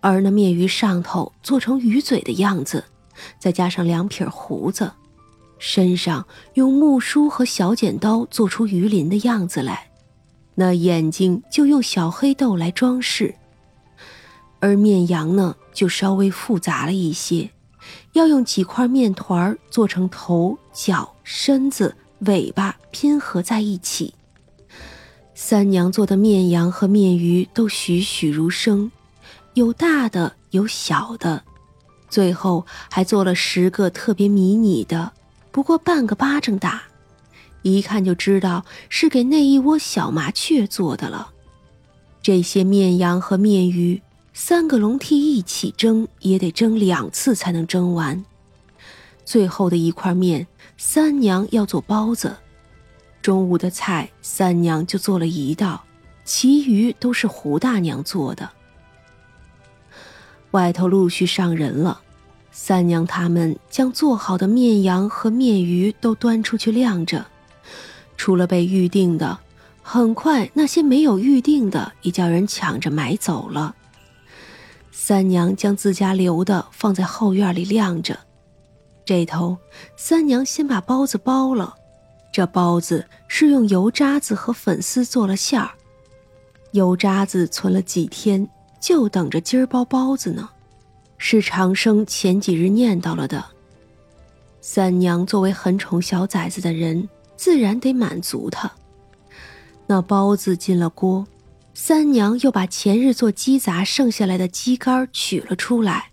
[0.00, 2.84] 而那面鱼上头做成鱼嘴的样子，
[3.38, 4.92] 再加上两撇胡子，
[5.58, 9.90] 身上用木梳和小剪刀做出鱼鳞的样子来，
[10.54, 13.34] 那眼睛就用小黑豆来装饰。
[14.60, 17.50] 而面羊呢，就稍微复杂了一些，
[18.12, 24.14] 要用几块面团做成头、脚、身子、尾巴拼合在一起。
[25.34, 28.90] 三娘做的面羊和面鱼都栩栩如生，
[29.58, 31.42] 有大的，有小的，
[32.08, 35.12] 最后还做了十个特别迷你的，
[35.50, 36.82] 不过半个巴掌大，
[37.62, 41.32] 一看就知道是给那一窝小麻雀做的了。
[42.22, 44.00] 这些面羊和面鱼。
[44.40, 48.24] 三个笼屉一起蒸，也得蒸两次才能蒸完。
[49.24, 52.36] 最后的一块面，三娘要做包子。
[53.20, 55.82] 中午的菜，三娘就做了一道，
[56.24, 58.48] 其余都是胡大娘做的。
[60.52, 62.00] 外头陆续上人了，
[62.50, 67.26] 三娘他们将做好的面羊和面鱼都端出去晾着。
[68.16, 69.38] 除了被预定的，
[69.82, 73.74] 很快那些没有预定的也叫人抢着买走了。
[74.90, 78.18] 三娘将自家留的放在后院里晾着。
[79.04, 79.56] 这头，
[79.96, 81.74] 三娘先把包子包了。
[82.30, 85.70] 这包子是用油渣子和粉丝做了馅儿，
[86.72, 88.46] 油渣子存了几天，
[88.80, 90.48] 就等着今儿包包子呢。
[91.18, 93.44] 是长生前几日念叨了的。
[94.60, 98.70] 三娘作为很宠小崽子的人，自然得满足他。
[99.86, 101.26] 那包子进了锅。
[101.74, 106.10] 三娘又把前日做鸡杂剩下来的鸡肝取了出来，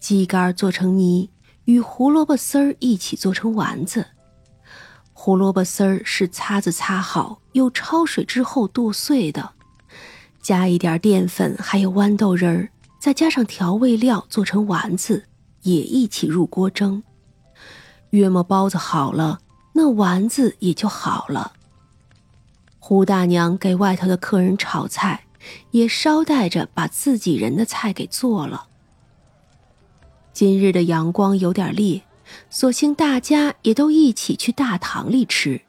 [0.00, 1.30] 鸡肝做成泥，
[1.64, 4.04] 与胡萝卜丝儿一起做成丸子。
[5.12, 9.53] 胡萝卜丝儿是擦子擦好，又焯水之后剁碎的，
[10.44, 12.68] 加一点淀粉，还有豌豆仁儿，
[13.00, 15.24] 再加上调味料做成丸子，
[15.62, 17.02] 也一起入锅蒸。
[18.10, 19.40] 约莫包子好了，
[19.72, 21.54] 那丸子也就好了。
[22.78, 25.24] 胡大娘给外头的客人炒菜，
[25.70, 28.66] 也捎带着把自己人的菜给做了。
[30.34, 32.02] 今日的阳光有点烈，
[32.50, 35.62] 索性大家也都一起去大堂里吃。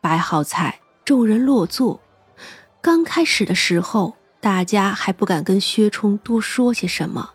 [0.00, 2.00] 摆好菜，众人落座。
[2.84, 7.30] 刚开始的时候，大家还不敢跟薛冲多说些什么，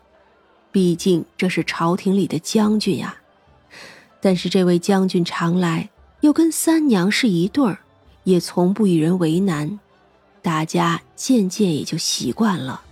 [0.70, 3.16] 毕竟这是朝廷里的将军呀。
[4.20, 5.90] 但是这位将军常来，
[6.20, 7.80] 又跟三娘是一对儿。
[8.22, 9.80] 也从不与人为难，
[10.40, 12.82] 大家渐渐也就习惯了。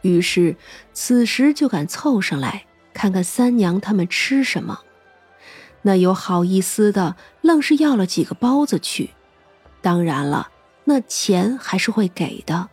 [0.00, 0.56] 于是，
[0.94, 2.64] 此时就敢凑上来
[2.94, 4.80] 看看三娘他们吃什么。
[5.82, 9.10] 那有好意思的，愣是要了几个包子去。
[9.82, 10.48] 当然了，
[10.88, 12.70] 那钱还是会给的。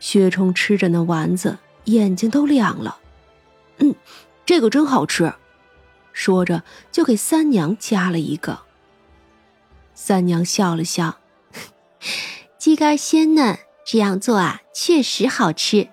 [0.00, 2.98] 薛冲吃着那丸子，眼睛都亮了。
[3.78, 3.94] 嗯，
[4.44, 5.32] 这个真好吃。
[6.12, 8.62] 说着，就给三娘夹了一个。
[9.94, 11.20] 三娘笑了笑，
[12.58, 15.90] 鸡肝鲜嫩，这样做啊，确实好吃。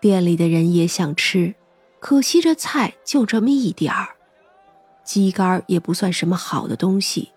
[0.00, 1.54] 店里的人也想吃，
[2.00, 4.16] 可惜这菜就这么一点儿。
[5.04, 7.30] 鸡肝也不算什么好的东西，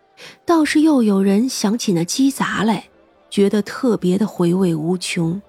[0.46, 2.90] 倒是又有人想起那鸡杂来，
[3.30, 5.42] 觉得特别的回味无穷，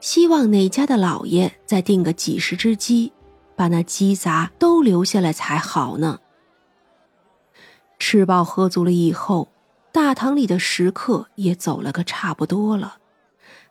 [0.00, 3.12] 希望哪家的老爷再订个几十只鸡，
[3.56, 6.20] 把那鸡杂都留下来才好呢。
[7.98, 9.48] 吃饱喝足了以后，
[9.92, 12.98] 大堂里的食客也走了个差不多了，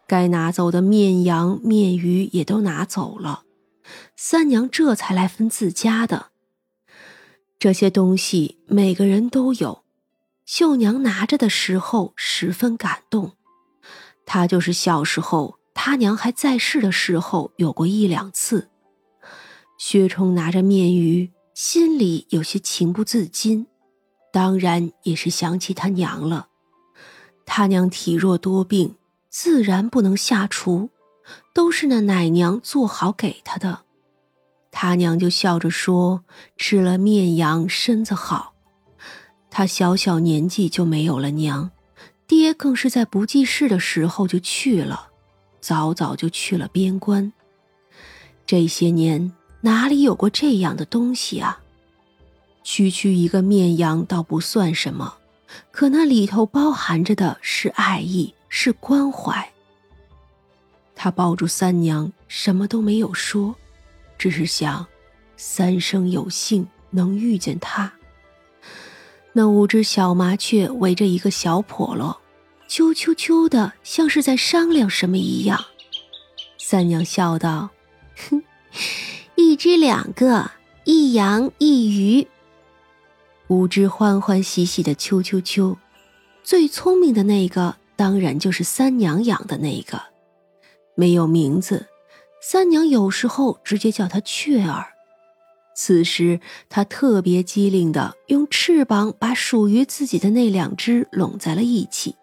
[0.07, 3.43] 该拿走的面羊、面鱼也都拿走了，
[4.15, 6.27] 三娘这才来分自家的。
[7.59, 9.80] 这些东西每个人都有，
[10.53, 13.31] 秀娘拿着的时候十分感动，
[14.25, 18.69] 她就是小时候他娘还在世的时候有过一两次。
[19.77, 23.67] 薛冲拿着面鱼，心里有些情不自禁。
[24.33, 26.49] 当然也是想起他娘了，
[27.45, 28.97] 他娘体弱多病，
[29.29, 30.89] 自然不能下厨，
[31.53, 33.83] 都是那奶娘做好给他的。
[34.69, 36.25] 他娘就笑着说
[36.57, 38.50] ：“吃了面羊，身子好。”
[39.51, 41.69] 他小小年纪就没有了娘，
[42.25, 45.09] 爹更是在不记事的时候就去了，
[45.59, 47.31] 早早就去了边关。
[48.45, 51.59] 这些年哪里有过这样的东西啊？
[52.63, 55.15] 区区一个面羊倒不算什么，
[55.71, 59.51] 可那里头包含着的是爱意，是关怀。
[60.95, 63.53] 他抱住三娘，什么都没有说，
[64.17, 64.87] 只是想，
[65.35, 67.91] 三生有幸能遇见他。
[69.33, 72.17] 那五只小麻雀围着一个小笸箩，
[72.67, 75.65] 啾啾啾的，像是在商量什么一样。
[76.57, 77.69] 三娘笑道
[78.29, 78.43] ：“哼，
[79.35, 80.51] 一只两个，
[80.83, 82.27] 一羊一鱼。”
[83.47, 85.75] 五只欢欢喜喜的啾啾啾。
[86.43, 90.01] 最聪明的那个，当然就是三娘养的那个，
[90.95, 91.87] 没有名字。
[92.41, 94.93] 三娘有时候直接叫它雀儿。
[95.83, 96.39] 此时，
[96.69, 102.15] 他特别机灵的用翅膀把属于自己的那两只拢在了一起。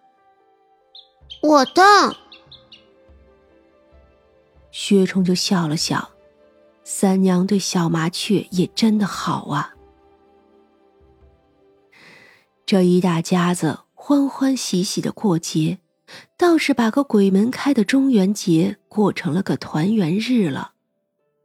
[1.43, 1.83] 我的
[4.71, 6.11] 薛冲就笑了笑，
[6.85, 9.75] 三娘对小麻雀也真的好啊。
[12.65, 15.79] 这一大家子欢欢喜喜的过节。
[16.37, 20.75] 倒是把个鬼门开的中元节过成了个团圆日了。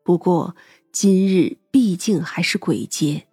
[0.03, 0.55] 不过
[0.93, 3.25] 今日毕竟还是鬼节，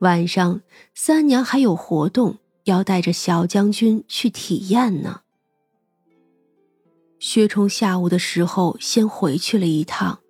[0.00, 0.60] 晚上
[0.94, 5.22] 三娘还有活动要带着小将军去体验呢。
[7.18, 10.20] 薛冲下午的时候先回去了一趟，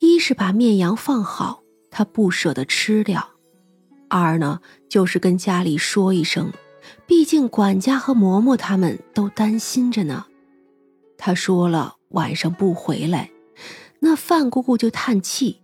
[0.00, 1.62] 一是把面羊放好，
[1.92, 3.20] 他不舍得吃掉；
[4.08, 6.52] 二呢就是跟家里说一声。
[7.06, 10.26] 毕竟管家和嬷嬷他们都担心着呢。
[11.16, 13.30] 他说了晚上不回来，
[14.00, 15.60] 那范姑姑就叹气：“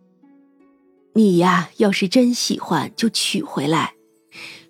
[1.17, 3.95] 你呀，要是真喜欢就娶回来。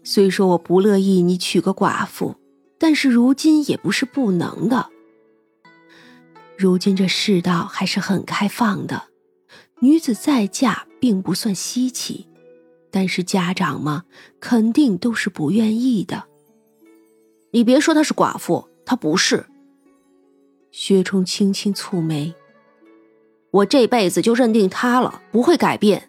[0.04, 2.36] 虽说我不乐意你娶个寡妇，
[2.78, 4.88] 但是如今也不是不能的。
[6.56, 9.08] 如今这世道还是很开放的，
[9.80, 12.28] 女子再嫁并不算稀奇，
[12.92, 14.04] 但是家长嘛，
[14.38, 16.26] 肯定都是不愿意的。”
[17.50, 19.46] 你别说她是寡妇，她不是。
[20.70, 22.32] 薛冲轻轻蹙眉，
[23.50, 26.08] 我这辈子就认定她了，不会改变。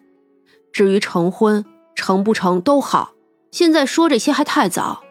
[0.78, 1.64] 至于成婚
[1.96, 3.12] 成不成都好，
[3.50, 5.02] 现在说这些还太早。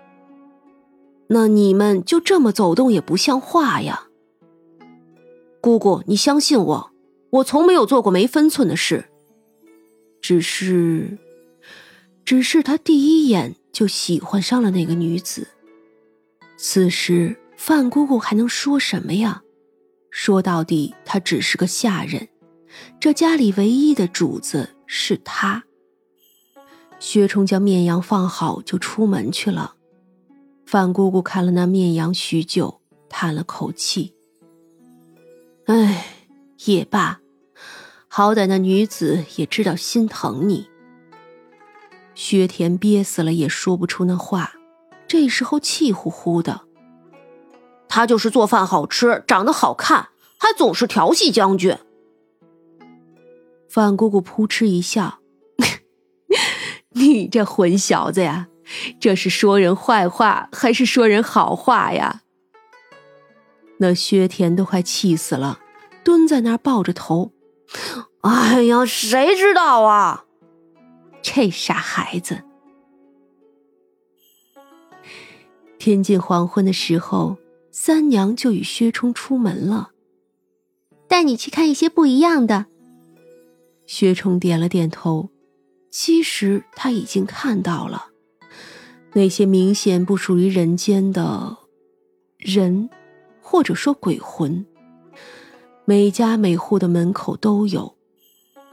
[1.28, 4.08] 那你们就这么走动也不像话呀！
[5.60, 6.92] 姑姑，你相信我，
[7.32, 9.10] 我从没有做过没分寸的事。
[10.22, 11.18] 只是，
[12.24, 15.50] 只是他第一眼就喜欢上了那个女子。
[16.56, 19.42] 此时，范姑姑还能说什么呀？
[20.12, 22.30] 说到底，她只是个下人，
[23.02, 25.64] 这家里唯一的主子是她。
[27.00, 29.76] 薛冲将面羊放好，就出门去了。
[30.66, 34.16] 范姑姑看了那面羊许久，叹了口气
[35.68, 36.06] ：“哎，
[36.66, 37.20] 也罢，
[38.08, 40.68] 好歹那女子也知道心疼你。”
[42.16, 44.54] 薛田憋死了也说不出那话。
[45.08, 46.62] 这时候气呼呼的，
[47.88, 51.78] 他就是做饭好吃，长得好看，还总是调戏将军。
[53.78, 55.20] 范姑姑扑哧一笑
[56.98, 58.48] ：“你这混小子呀，
[59.00, 62.24] 这是说人坏话还是说人好话呀？”
[63.78, 65.60] 那薛田都快气死了，
[66.04, 67.34] 蹲在那儿抱着头
[68.26, 70.26] ：“哎呀，谁知道啊？
[71.22, 72.42] 这傻孩子。”
[75.78, 77.38] 天近黄昏的时候，
[77.72, 79.92] 三娘就与薛冲出门了，
[81.08, 82.66] 带你去看一些不一样的。
[83.88, 85.30] 薛冲点了点头，
[85.90, 88.08] 其实他已经看到了，
[89.14, 91.58] 那些明显不属于人间的
[92.38, 92.90] 人，
[93.42, 94.66] 或者说鬼魂，
[95.86, 97.96] 每家每户的门口都有。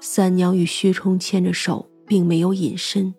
[0.01, 3.15] 三娘与薛冲牵着手，并没有隐身。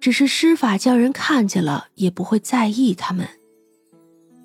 [0.00, 3.28] 只是施法叫人看见了也不会在意他们。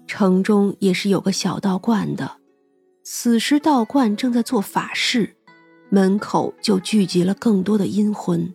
[0.05, 2.37] 城中也是有个小道观的，
[3.03, 5.35] 此时道观正在做法事，
[5.93, 8.51] 门口就聚集了更多的阴魂。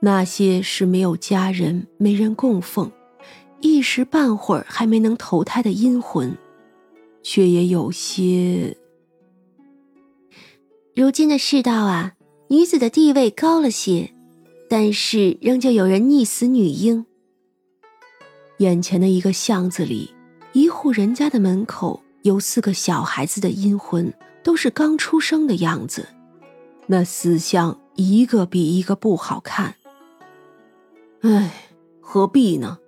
[0.00, 2.90] 那些是没有家人、没人供奉，
[3.60, 6.34] 一时半会儿还没能投胎的阴魂，
[7.22, 8.74] 却也有些。
[10.94, 12.14] 如今的世道啊，
[12.48, 14.10] 女子的地位高了些。
[14.70, 17.04] 但是仍旧有人溺死女婴。
[18.58, 20.12] 眼前的一个巷子里，
[20.54, 24.12] 一户人家的门口有四个小孩子的阴魂，
[24.46, 26.06] 都是刚出生的样子，
[26.86, 29.74] 那死相一个比一个不好看。
[31.22, 32.78] 唉，何必呢？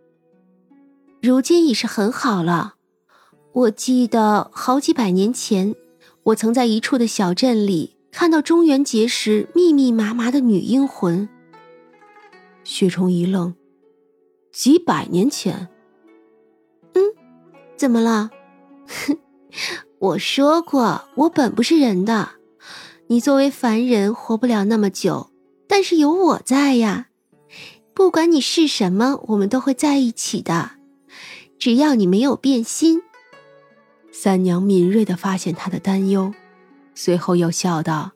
[1.20, 2.76] 如今已是很好了。
[3.50, 5.74] 我记得好几百年前，
[6.22, 11.28] 我曾在一处的小镇里看到中元节时密密麻麻的女阴魂。
[12.62, 13.56] 雪虫一愣，
[14.52, 15.66] 几百年前。
[16.94, 17.02] 嗯，
[17.76, 18.30] 怎么了？
[20.00, 22.30] 我说过，我本不是人的。
[23.08, 25.30] 你作为凡人，活不了那么久，
[25.66, 27.08] 但是有我在呀。
[27.94, 30.72] 不管你是什么，我们都会在一起的。
[31.58, 33.02] 只要你没有变心。
[34.12, 36.32] 三娘敏锐的发现他的担忧，
[36.94, 38.12] 随后又笑道：“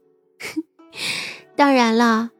[1.57, 2.31] 当然了，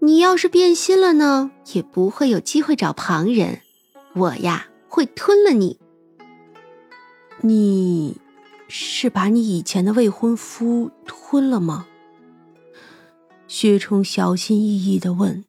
[0.00, 3.60] 你要是变心了呢，也不会有机会找旁人。
[4.14, 5.78] 我呀，会吞了你。
[7.42, 8.16] 你
[8.68, 11.86] 是把你以前的未婚夫吞了吗？”
[13.48, 15.45] 薛冲小心翼翼的问。